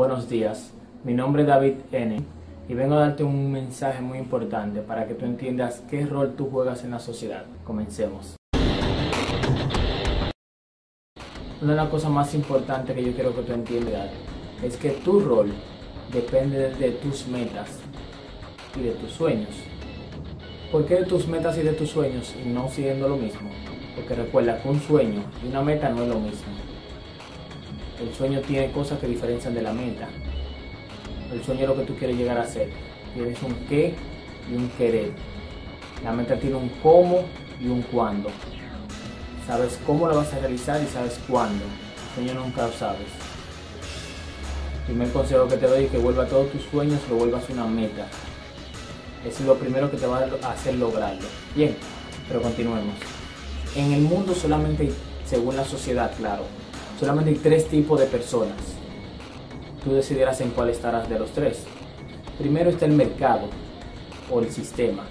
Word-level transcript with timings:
Buenos 0.00 0.30
días, 0.30 0.72
mi 1.04 1.12
nombre 1.12 1.42
es 1.42 1.48
David 1.48 1.74
N 1.92 2.24
y 2.70 2.72
vengo 2.72 2.94
a 2.94 3.00
darte 3.00 3.22
un 3.22 3.52
mensaje 3.52 4.00
muy 4.00 4.16
importante 4.16 4.80
para 4.80 5.06
que 5.06 5.12
tú 5.12 5.26
entiendas 5.26 5.82
qué 5.90 6.06
rol 6.06 6.36
tú 6.38 6.48
juegas 6.50 6.84
en 6.84 6.92
la 6.92 6.98
sociedad. 6.98 7.44
Comencemos. 7.64 8.36
Una 11.60 11.72
de 11.72 11.76
las 11.76 11.90
cosas 11.90 12.10
más 12.10 12.34
importantes 12.34 12.96
que 12.96 13.04
yo 13.04 13.12
quiero 13.12 13.36
que 13.36 13.42
tú 13.42 13.52
entiendas 13.52 14.08
es 14.62 14.78
que 14.78 14.88
tu 14.92 15.20
rol 15.20 15.52
depende 16.10 16.70
de 16.70 16.92
tus 16.92 17.26
metas 17.26 17.68
y 18.78 18.80
de 18.80 18.92
tus 18.92 19.10
sueños. 19.10 19.50
¿Por 20.72 20.86
qué 20.86 20.94
de 20.94 21.04
tus 21.04 21.28
metas 21.28 21.58
y 21.58 21.62
de 21.62 21.74
tus 21.74 21.90
sueños 21.90 22.34
y 22.42 22.48
no 22.48 22.70
siguiendo 22.70 23.06
lo 23.06 23.18
mismo? 23.18 23.50
Porque 23.94 24.14
recuerda 24.14 24.62
que 24.62 24.66
un 24.70 24.80
sueño 24.80 25.24
y 25.44 25.48
una 25.48 25.60
meta 25.60 25.90
no 25.90 26.04
es 26.04 26.08
lo 26.08 26.18
mismo. 26.18 26.69
El 28.00 28.14
sueño 28.14 28.40
tiene 28.40 28.72
cosas 28.72 28.98
que 28.98 29.06
diferencian 29.06 29.54
de 29.54 29.60
la 29.60 29.74
meta. 29.74 30.08
El 31.30 31.44
sueño 31.44 31.62
es 31.62 31.68
lo 31.68 31.76
que 31.76 31.84
tú 31.84 31.94
quieres 31.96 32.16
llegar 32.16 32.38
a 32.38 32.46
ser. 32.46 32.70
Tienes 33.12 33.42
un 33.42 33.54
qué 33.68 33.94
y 34.50 34.54
un 34.54 34.70
querer. 34.70 35.12
La 36.02 36.12
meta 36.12 36.38
tiene 36.38 36.56
un 36.56 36.70
cómo 36.82 37.24
y 37.60 37.66
un 37.66 37.82
cuándo. 37.82 38.30
Sabes 39.46 39.78
cómo 39.86 40.08
lo 40.08 40.16
vas 40.16 40.32
a 40.32 40.38
realizar 40.38 40.82
y 40.82 40.86
sabes 40.86 41.20
cuándo. 41.28 41.62
El 41.64 42.14
sueño 42.24 42.40
nunca 42.42 42.66
lo 42.66 42.72
sabes. 42.72 43.08
El 44.80 44.94
primer 44.94 45.12
consejo 45.12 45.46
que 45.46 45.58
te 45.58 45.66
doy 45.66 45.84
es 45.84 45.90
que 45.90 45.98
vuelva 45.98 46.26
todos 46.26 46.50
tus 46.50 46.62
sueños, 46.62 47.00
lo 47.10 47.16
vuelvas 47.16 47.50
una 47.50 47.66
meta. 47.66 48.06
Eso 49.26 49.40
es 49.40 49.46
lo 49.46 49.56
primero 49.56 49.90
que 49.90 49.98
te 49.98 50.06
va 50.06 50.26
a 50.42 50.50
hacer 50.52 50.74
lograrlo. 50.76 51.28
Bien, 51.54 51.76
pero 52.26 52.40
continuemos. 52.40 52.94
En 53.76 53.92
el 53.92 54.00
mundo 54.00 54.34
solamente, 54.34 54.90
según 55.26 55.56
la 55.56 55.64
sociedad, 55.64 56.10
claro, 56.16 56.44
solamente 57.00 57.30
hay 57.30 57.36
tres 57.36 57.66
tipos 57.66 57.98
de 57.98 58.06
personas. 58.06 58.58
Tú 59.82 59.94
decidirás 59.94 60.38
en 60.42 60.50
cuál 60.50 60.68
estarás 60.68 61.08
de 61.08 61.18
los 61.18 61.30
tres. 61.30 61.64
Primero 62.38 62.68
está 62.68 62.84
el 62.84 62.92
mercado 62.92 63.48
o 64.30 64.40
el 64.40 64.50
sistema, 64.50 65.04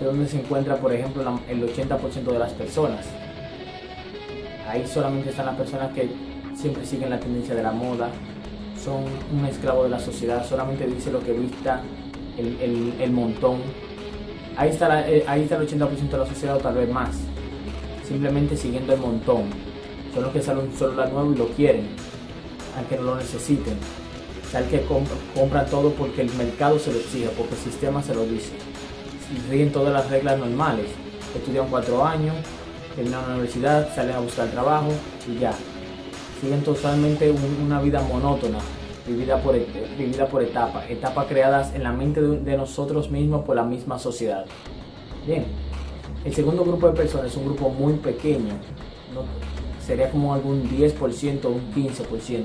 es 0.00 0.06
donde 0.06 0.28
se 0.28 0.40
encuentra, 0.40 0.76
por 0.76 0.92
ejemplo, 0.92 1.22
el 1.48 1.62
80% 1.62 2.24
de 2.24 2.38
las 2.38 2.52
personas. 2.52 3.04
Ahí 4.68 4.86
solamente 4.86 5.30
están 5.30 5.46
las 5.46 5.56
personas 5.56 5.92
que 5.92 6.08
siempre 6.54 6.86
siguen 6.86 7.10
la 7.10 7.20
tendencia 7.20 7.54
de 7.54 7.62
la 7.62 7.72
moda, 7.72 8.08
son 8.82 9.04
un 9.36 9.44
esclavo 9.44 9.84
de 9.84 9.90
la 9.90 9.98
sociedad, 9.98 10.46
solamente 10.46 10.86
dice 10.86 11.10
lo 11.10 11.20
que 11.20 11.32
vista 11.32 11.82
el, 12.38 13.10
montón. 13.10 13.58
Ahí 14.56 14.70
está, 14.70 15.08
eh, 15.08 15.24
ahí 15.26 15.42
está 15.42 15.56
el 15.56 15.68
80% 15.68 16.10
de 16.10 16.18
la 16.18 16.26
sociedad 16.26 16.56
o 16.56 16.60
tal 16.60 16.74
vez 16.74 16.90
más, 16.90 17.16
simplemente 18.04 18.56
siguiendo 18.56 18.94
el 18.94 19.00
montón 19.00 19.65
son 20.16 20.24
los 20.24 20.32
que 20.32 20.40
salen 20.40 20.64
un 20.64 20.72
celular 20.72 21.12
nuevo 21.12 21.30
y 21.34 21.36
lo 21.36 21.48
quieren, 21.48 21.88
aunque 22.74 22.96
no 22.96 23.02
lo 23.02 23.16
necesiten. 23.16 23.76
El 24.54 24.64
que 24.64 24.86
compra, 25.34 25.66
todo 25.66 25.90
porque 25.90 26.22
el 26.22 26.32
mercado 26.36 26.78
se 26.78 26.90
lo 26.90 26.96
exige, 26.96 27.28
porque 27.36 27.52
el 27.52 27.60
sistema 27.60 28.02
se 28.02 28.14
lo 28.14 28.24
dice. 28.24 28.52
Y 29.30 29.50
ríen 29.50 29.70
todas 29.70 29.92
las 29.92 30.08
reglas 30.08 30.38
normales. 30.38 30.86
Estudian 31.34 31.66
cuatro 31.68 32.02
años, 32.02 32.34
terminan 32.94 33.28
la 33.28 33.34
universidad, 33.34 33.94
salen 33.94 34.16
a 34.16 34.20
buscar 34.20 34.48
trabajo 34.48 34.88
y 35.28 35.38
ya. 35.38 35.52
Siguen 36.40 36.62
totalmente 36.62 37.30
una 37.62 37.82
vida 37.82 38.00
monótona, 38.00 38.58
vivida 39.06 39.36
por, 39.42 39.54
vivida 39.98 40.26
por 40.28 40.42
etapas, 40.42 40.88
etapas 40.88 41.26
creadas 41.26 41.74
en 41.74 41.82
la 41.82 41.92
mente 41.92 42.22
de, 42.22 42.56
nosotros 42.56 43.10
mismos 43.10 43.44
por 43.44 43.56
la 43.56 43.64
misma 43.64 43.98
sociedad. 43.98 44.46
Bien, 45.26 45.44
el 46.24 46.34
segundo 46.34 46.64
grupo 46.64 46.88
de 46.88 46.94
personas 46.94 47.26
es 47.26 47.36
un 47.36 47.44
grupo 47.44 47.68
muy 47.68 47.94
pequeño, 47.94 48.54
sería 49.86 50.10
como 50.10 50.34
algún 50.34 50.68
10% 50.68 51.44
o 51.44 51.48
un 51.50 51.72
15%. 51.72 52.44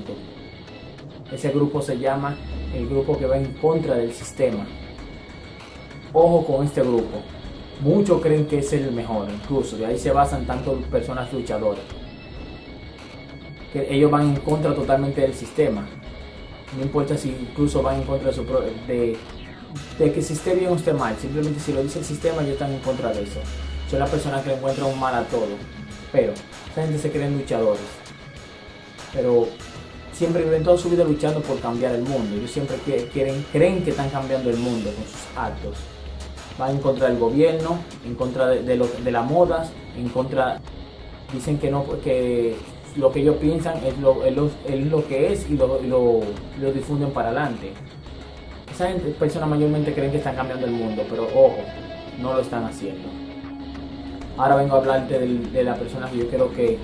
Ese 1.32 1.50
grupo 1.50 1.82
se 1.82 1.98
llama 1.98 2.36
el 2.74 2.88
grupo 2.88 3.18
que 3.18 3.26
va 3.26 3.36
en 3.36 3.54
contra 3.54 3.96
del 3.96 4.12
sistema. 4.12 4.64
Ojo 6.12 6.44
con 6.46 6.66
este 6.66 6.82
grupo. 6.82 7.20
Muchos 7.80 8.20
creen 8.22 8.46
que 8.46 8.58
es 8.58 8.72
el 8.74 8.92
mejor, 8.92 9.28
incluso 9.28 9.76
de 9.76 9.86
ahí 9.86 9.98
se 9.98 10.12
basan 10.12 10.46
tanto 10.46 10.74
personas 10.90 11.32
luchadoras. 11.32 11.82
Que 13.72 13.92
ellos 13.92 14.10
van 14.10 14.28
en 14.28 14.36
contra 14.36 14.72
totalmente 14.74 15.22
del 15.22 15.34
sistema. 15.34 15.84
No 16.76 16.82
importa 16.82 17.16
si 17.16 17.30
incluso 17.30 17.82
van 17.82 17.96
en 17.96 18.02
contra 18.04 18.28
de, 18.28 18.34
su, 18.34 18.44
de, 18.44 19.16
de 19.98 20.12
que 20.12 20.22
si 20.22 20.34
esté 20.34 20.54
bien 20.54 20.70
o 20.70 20.76
esté 20.76 20.92
mal. 20.92 21.16
Simplemente 21.16 21.58
si 21.58 21.72
lo 21.72 21.82
dice 21.82 21.98
el 21.98 22.04
sistema, 22.04 22.42
ellos 22.42 22.52
están 22.52 22.72
en 22.72 22.80
contra 22.80 23.12
de 23.12 23.22
eso. 23.22 23.40
Son 23.90 23.98
las 23.98 24.10
personas 24.10 24.44
que 24.44 24.52
encuentran 24.52 24.86
un 24.86 25.00
mal 25.00 25.14
a 25.14 25.24
todo. 25.24 25.48
Pero 26.12 26.32
esa 26.70 26.82
gente 26.82 26.98
se 26.98 27.10
creen 27.10 27.38
luchadores. 27.38 27.80
Pero 29.12 29.48
siempre 30.12 30.44
viven 30.44 30.62
toda 30.62 30.78
su 30.78 30.90
vida 30.90 31.04
luchando 31.04 31.40
por 31.40 31.58
cambiar 31.58 31.94
el 31.94 32.02
mundo. 32.02 32.36
Ellos 32.36 32.50
siempre 32.50 32.76
quieren, 33.12 33.44
creen 33.50 33.82
que 33.82 33.90
están 33.90 34.10
cambiando 34.10 34.50
el 34.50 34.56
mundo 34.56 34.90
con 34.92 35.04
sus 35.04 35.26
actos. 35.36 35.76
Van 36.58 36.72
en 36.72 36.78
contra 36.78 37.08
del 37.08 37.18
gobierno, 37.18 37.78
en 38.04 38.14
contra 38.14 38.48
de, 38.48 38.62
de, 38.62 39.10
las 39.10 39.28
modas, 39.28 39.70
en 39.96 40.08
contra... 40.10 40.60
Dicen 41.32 41.58
que 41.58 41.70
no, 41.70 41.86
que 42.04 42.56
lo 42.96 43.10
que 43.10 43.20
ellos 43.20 43.36
piensan 43.36 43.82
es 43.84 43.98
lo, 43.98 44.22
es 44.24 44.36
lo, 44.36 45.08
que 45.08 45.32
es 45.32 45.48
y 45.48 45.54
lo, 45.54 45.80
lo, 45.80 46.72
difunden 46.72 47.10
para 47.10 47.28
adelante. 47.28 47.72
Esa 48.70 48.88
gente, 48.88 49.10
personas 49.12 49.48
mayormente 49.48 49.94
creen 49.94 50.10
que 50.10 50.18
están 50.18 50.36
cambiando 50.36 50.66
el 50.66 50.72
mundo, 50.72 51.04
pero 51.08 51.24
ojo, 51.24 51.56
no 52.20 52.34
lo 52.34 52.40
están 52.40 52.64
haciendo. 52.64 53.08
Ahora 54.42 54.56
vengo 54.56 54.74
a 54.74 54.78
hablarte 54.78 55.20
de, 55.20 55.62
la 55.62 55.76
persona 55.76 56.10
que 56.10 56.18
yo 56.18 56.28
quiero 56.28 56.52
que 56.52 56.76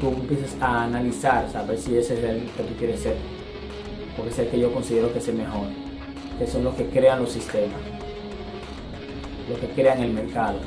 tú 0.00 0.08
empieces 0.08 0.56
a 0.60 0.82
analizar, 0.82 1.48
saber 1.48 1.78
si 1.78 1.96
ese 1.96 2.14
es 2.14 2.24
el 2.24 2.50
que 2.50 2.64
tú 2.64 2.74
quieres 2.76 3.02
ser. 3.02 3.14
Porque 4.16 4.32
es 4.32 4.38
el 4.40 4.48
que 4.48 4.58
yo 4.58 4.74
considero 4.74 5.12
que 5.12 5.20
es 5.20 5.28
el 5.28 5.36
mejor. 5.36 5.68
Que 6.40 6.48
son 6.48 6.64
los 6.64 6.74
que 6.74 6.86
crean 6.86 7.20
los 7.20 7.30
sistemas. 7.30 7.78
Los 9.48 9.60
que 9.60 9.68
crean 9.80 10.02
el 10.02 10.12
mercado. 10.12 10.58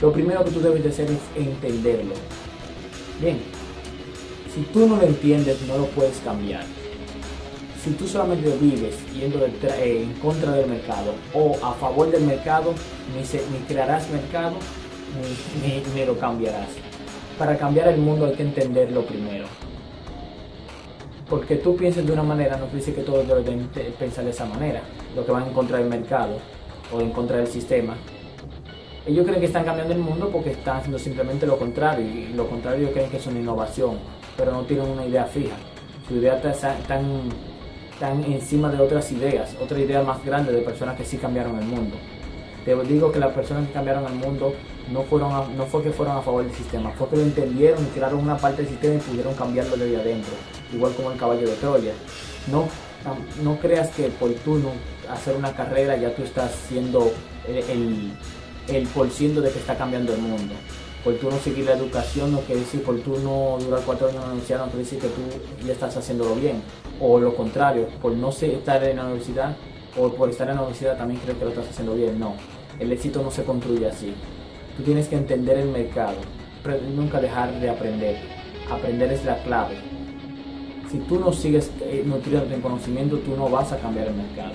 Lo 0.00 0.12
primero 0.12 0.44
que 0.44 0.52
tú 0.52 0.60
debes 0.60 0.84
de 0.84 0.90
hacer 0.90 1.10
es 1.10 1.18
entenderlo. 1.34 2.14
Bien, 3.20 3.40
si 4.54 4.60
tú 4.72 4.86
no 4.86 4.94
lo 4.94 5.02
entiendes, 5.02 5.60
no 5.62 5.76
lo 5.76 5.86
puedes 5.86 6.18
cambiar. 6.18 6.62
Si 7.82 7.90
tú 7.94 8.06
solamente 8.06 8.56
vives 8.60 8.94
yendo 9.12 9.44
eh, 9.44 10.02
en 10.04 10.12
contra 10.20 10.52
del 10.52 10.68
mercado 10.68 11.14
o 11.34 11.56
a 11.60 11.72
favor 11.72 12.12
del 12.12 12.22
mercado, 12.22 12.74
ni, 13.12 13.22
ni 13.22 13.64
crearás 13.66 14.08
mercado, 14.08 14.54
ni, 15.94 16.04
lo 16.04 16.18
cambiarás. 16.18 16.68
Para 17.38 17.56
cambiar 17.56 17.88
el 17.88 17.98
mundo 17.98 18.26
hay 18.26 18.34
que 18.34 18.42
entenderlo 18.42 19.02
primero. 19.02 19.46
Porque 21.28 21.56
tú 21.56 21.76
pienses 21.76 22.04
de 22.06 22.12
una 22.12 22.22
manera 22.22 22.56
no 22.56 22.66
dice 22.66 22.92
que 22.92 23.02
todos 23.02 23.26
deben 23.26 23.68
pensar 23.98 24.24
de 24.24 24.30
esa 24.30 24.46
manera. 24.46 24.82
Lo 25.14 25.24
que 25.24 25.32
van 25.32 25.46
en 25.46 25.52
contra 25.52 25.78
del 25.78 25.88
mercado 25.88 26.38
o 26.92 27.00
en 27.00 27.10
contra 27.12 27.36
del 27.36 27.46
sistema. 27.46 27.96
Ellos 29.06 29.24
creen 29.24 29.40
que 29.40 29.46
están 29.46 29.64
cambiando 29.64 29.94
el 29.94 30.00
mundo 30.00 30.28
porque 30.30 30.50
están 30.50 30.78
haciendo 30.78 30.98
simplemente 30.98 31.46
lo 31.46 31.56
contrario. 31.58 32.04
Y 32.04 32.32
lo 32.34 32.48
contrario 32.48 32.80
ellos 32.80 32.92
creen 32.92 33.10
que 33.10 33.16
es 33.16 33.26
una 33.26 33.38
innovación. 33.38 33.98
Pero 34.36 34.52
no 34.52 34.62
tienen 34.62 34.88
una 34.88 35.06
idea 35.06 35.24
fija. 35.24 35.56
Su 36.08 36.16
idea 36.16 36.36
está 36.36 36.74
tan, 36.88 37.04
tan 37.98 38.24
encima 38.24 38.68
de 38.70 38.82
otras 38.82 39.10
ideas. 39.12 39.56
Otra 39.62 39.78
idea 39.78 40.02
más 40.02 40.24
grande 40.24 40.52
de 40.52 40.62
personas 40.62 40.96
que 40.96 41.04
sí 41.04 41.16
cambiaron 41.16 41.58
el 41.58 41.64
mundo. 41.64 41.96
Te 42.64 42.76
digo 42.84 43.10
que 43.10 43.18
las 43.18 43.32
personas 43.32 43.66
que 43.66 43.72
cambiaron 43.72 44.04
el 44.06 44.14
mundo 44.14 44.54
no, 44.90 45.02
fueron 45.04 45.56
no 45.56 45.66
fue 45.66 45.82
que 45.82 45.90
fueron 45.90 46.16
a 46.16 46.22
favor 46.22 46.44
del 46.44 46.54
sistema, 46.54 46.90
fue 46.90 47.08
que 47.08 47.16
lo 47.16 47.22
entendieron 47.22 47.82
y 47.82 47.86
crearon 47.86 48.20
una 48.20 48.36
parte 48.36 48.62
del 48.62 48.70
sistema 48.70 48.94
y 48.94 48.98
pudieron 48.98 49.34
cambiarlo 49.34 49.76
desde 49.76 49.96
adentro, 49.96 50.32
igual 50.72 50.92
como 50.94 51.10
el 51.10 51.18
caballo 51.18 51.48
de 51.48 51.54
Troya. 51.56 51.92
No, 52.50 52.68
no 53.42 53.58
creas 53.60 53.88
que 53.90 54.08
por 54.08 54.30
tú 54.32 54.58
no 54.58 54.72
hacer 55.10 55.36
una 55.36 55.52
carrera 55.54 55.96
ya 55.96 56.14
tú 56.14 56.22
estás 56.22 56.52
siendo 56.68 57.12
el, 57.48 58.12
el, 58.68 58.86
por 58.88 59.10
ciento 59.10 59.40
de 59.40 59.50
que 59.50 59.58
está 59.58 59.76
cambiando 59.76 60.12
el 60.12 60.20
mundo. 60.20 60.54
Por 61.02 61.14
tú 61.14 61.30
no 61.30 61.38
seguir 61.38 61.64
la 61.64 61.72
educación 61.72 62.30
no 62.32 62.40
quiere 62.40 62.60
decir, 62.60 62.82
por 62.82 63.00
tú 63.00 63.16
no 63.18 63.56
durar 63.64 63.80
cuatro 63.86 64.08
años 64.08 64.16
en 64.16 64.22
la 64.22 64.32
universidad 64.32 64.58
no 64.58 64.64
quiere 64.66 64.84
decir 64.84 64.98
que 64.98 65.08
tú 65.08 65.66
ya 65.66 65.72
estás 65.72 65.96
haciéndolo 65.96 66.34
bien. 66.34 66.62
O 67.00 67.18
lo 67.18 67.34
contrario, 67.34 67.88
por 68.02 68.12
no 68.12 68.28
estar 68.28 68.84
en 68.84 68.96
la 68.96 69.04
universidad 69.04 69.56
o 70.00 70.14
por 70.14 70.30
estar 70.30 70.48
en 70.48 70.56
la 70.56 70.62
universidad 70.62 70.96
también 70.96 71.20
creo 71.24 71.38
que 71.38 71.44
lo 71.44 71.50
estás 71.50 71.68
haciendo 71.68 71.94
bien. 71.94 72.18
No, 72.18 72.34
el 72.78 72.92
éxito 72.92 73.22
no 73.22 73.30
se 73.30 73.44
construye 73.44 73.86
así. 73.86 74.14
Tú 74.76 74.82
tienes 74.82 75.08
que 75.08 75.16
entender 75.16 75.58
el 75.58 75.68
mercado, 75.68 76.16
nunca 76.94 77.20
dejar 77.20 77.52
de 77.60 77.68
aprender. 77.68 78.16
Aprender 78.70 79.12
es 79.12 79.24
la 79.24 79.42
clave. 79.42 79.76
Si 80.90 80.98
tú 81.00 81.18
no 81.18 81.32
sigues 81.32 81.70
eh, 81.82 82.02
nutriendo 82.04 82.54
en 82.54 82.60
conocimiento, 82.60 83.18
tú 83.18 83.36
no 83.36 83.48
vas 83.48 83.72
a 83.72 83.78
cambiar 83.78 84.08
el 84.08 84.14
mercado. 84.14 84.54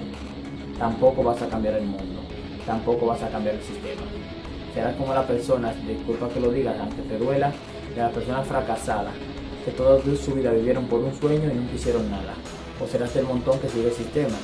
Tampoco 0.80 1.24
vas 1.24 1.42
a 1.42 1.48
cambiar 1.48 1.76
el 1.76 1.86
mundo. 1.86 2.22
Tampoco 2.66 3.06
vas 3.06 3.22
a 3.24 3.30
cambiar 3.30 3.56
el 3.56 3.62
sistema. 3.62 4.02
Serás 4.74 4.96
como 4.96 5.14
la 5.14 5.26
persona, 5.26 5.74
disculpa 5.88 6.28
que 6.30 6.40
lo 6.40 6.52
digas, 6.52 6.76
aunque 6.80 7.02
te 7.04 7.18
duela, 7.18 7.54
de 7.96 8.02
la 8.02 8.10
persona 8.10 8.44
fracasada, 8.44 9.12
que 9.64 9.72
toda 9.72 10.02
su 10.18 10.34
vida 10.34 10.52
vivieron 10.52 10.86
por 10.86 11.00
un 11.00 11.14
sueño 11.16 11.50
y 11.50 11.56
nunca 11.56 11.76
hicieron 11.76 12.10
nada. 12.12 12.34
O 12.84 12.88
serás 12.88 13.16
el 13.16 13.26
montón 13.26 13.58
que 13.60 13.70
sigue 13.70 13.88
el 13.88 13.94
sistema, 13.94 14.36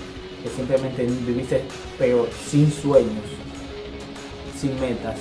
que 0.43 0.49
simplemente 0.49 1.05
viviste 1.05 1.63
peor, 1.97 2.29
sin 2.47 2.71
sueños, 2.71 3.25
sin 4.57 4.79
metas, 4.79 5.19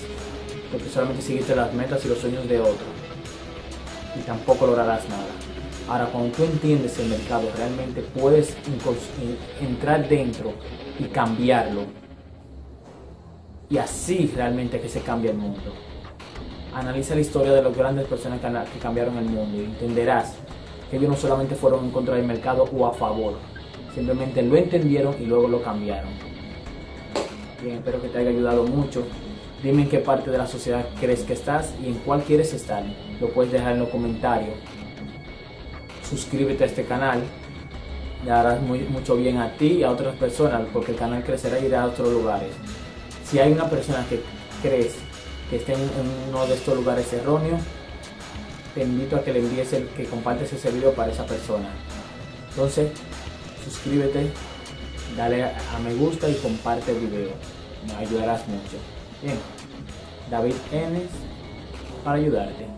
porque 0.70 0.88
solamente 0.88 1.22
seguiste 1.22 1.54
las 1.54 1.72
metas 1.74 2.04
y 2.04 2.08
los 2.08 2.18
sueños 2.18 2.48
de 2.48 2.60
otro 2.60 3.00
y 4.16 4.20
tampoco 4.20 4.66
lograrás 4.66 5.08
nada. 5.08 5.26
Ahora, 5.88 6.06
cuando 6.06 6.30
tú 6.36 6.44
entiendes 6.44 6.98
el 6.98 7.08
mercado, 7.08 7.50
realmente 7.56 8.02
puedes 8.02 8.56
entrar 9.60 10.08
dentro 10.08 10.52
y 10.98 11.04
cambiarlo. 11.04 11.82
Y 13.68 13.78
así 13.78 14.32
realmente 14.34 14.80
que 14.80 14.88
se 14.88 15.00
cambia 15.00 15.30
el 15.30 15.36
mundo. 15.36 15.72
Analiza 16.74 17.14
la 17.14 17.20
historia 17.20 17.52
de 17.52 17.62
las 17.62 17.76
grandes 17.76 18.06
personas 18.06 18.40
que 18.40 18.78
cambiaron 18.78 19.16
el 19.18 19.24
mundo 19.24 19.60
y 19.60 19.64
entenderás 19.64 20.34
que 20.90 20.96
ellos 20.96 21.10
no 21.10 21.16
solamente 21.16 21.56
fueron 21.56 21.84
en 21.84 21.90
contra 21.90 22.16
del 22.16 22.26
mercado 22.26 22.68
o 22.72 22.86
a 22.86 22.92
favor, 22.92 23.34
simplemente 23.94 24.42
lo 24.42 24.56
entendieron 24.56 25.16
y 25.20 25.26
luego 25.26 25.48
lo 25.48 25.62
cambiaron. 25.62 26.10
Bien, 27.62 27.76
espero 27.76 28.00
que 28.00 28.08
te 28.08 28.18
haya 28.18 28.30
ayudado 28.30 28.64
mucho. 28.64 29.04
Dime 29.62 29.82
en 29.82 29.88
qué 29.90 29.98
parte 29.98 30.30
de 30.30 30.38
la 30.38 30.46
sociedad 30.46 30.86
crees 30.98 31.22
que 31.22 31.34
estás 31.34 31.74
y 31.82 31.88
en 31.88 31.94
cuál 31.94 32.22
quieres 32.22 32.54
estar. 32.54 32.82
Lo 33.20 33.28
puedes 33.28 33.52
dejar 33.52 33.72
en 33.72 33.80
los 33.80 33.90
comentarios. 33.90 34.54
Suscríbete 36.08 36.64
a 36.64 36.66
este 36.66 36.84
canal. 36.84 37.22
Le 38.24 38.30
harás 38.30 38.60
mucho 38.62 39.16
bien 39.16 39.38
a 39.38 39.52
ti 39.52 39.78
y 39.78 39.82
a 39.82 39.90
otras 39.90 40.16
personas 40.16 40.62
porque 40.72 40.92
el 40.92 40.98
canal 40.98 41.22
crecerá 41.22 41.58
y 41.58 41.66
irá 41.66 41.82
a 41.82 41.86
otros 41.86 42.10
lugares. 42.10 42.50
Si 43.24 43.38
hay 43.38 43.52
una 43.52 43.68
persona 43.68 44.04
que 44.08 44.20
crees 44.62 44.96
que 45.50 45.56
esté 45.56 45.74
en, 45.74 45.80
uno 46.28 46.46
de 46.46 46.54
estos 46.54 46.76
lugares 46.76 47.12
erróneos, 47.12 47.60
te 48.74 48.82
invito 48.82 49.16
a 49.16 49.24
que 49.24 49.32
le 49.32 49.40
envíes 49.40 49.72
el 49.72 49.88
que 49.88 50.04
compartes 50.04 50.52
ese 50.52 50.70
video 50.70 50.92
para 50.92 51.12
esa 51.12 51.26
persona. 51.26 51.68
Entonces, 52.50 52.90
suscríbete, 53.70 54.32
dale 55.16 55.44
a 55.44 55.78
me 55.84 55.94
gusta 55.94 56.28
y 56.28 56.34
comparte 56.34 56.90
el 56.92 57.06
video. 57.06 57.30
Me 57.86 57.94
ayudarás 57.94 58.46
mucho. 58.48 58.76
Bien, 59.22 59.38
David 60.30 60.54
Enes 60.72 61.08
para 62.04 62.18
ayudarte. 62.18 62.70